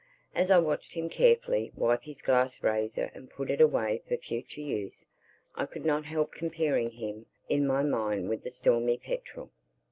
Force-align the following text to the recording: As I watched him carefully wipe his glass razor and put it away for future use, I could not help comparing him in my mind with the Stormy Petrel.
As 0.33 0.49
I 0.49 0.57
watched 0.57 0.93
him 0.95 1.09
carefully 1.09 1.71
wipe 1.75 2.05
his 2.05 2.23
glass 2.23 2.63
razor 2.63 3.11
and 3.13 3.29
put 3.29 3.51
it 3.51 3.61
away 3.61 4.01
for 4.07 4.17
future 4.17 4.59
use, 4.59 5.05
I 5.53 5.67
could 5.67 5.85
not 5.85 6.05
help 6.05 6.31
comparing 6.33 6.89
him 6.89 7.27
in 7.49 7.67
my 7.67 7.83
mind 7.83 8.27
with 8.27 8.43
the 8.43 8.49
Stormy 8.49 8.97
Petrel. 8.97 9.51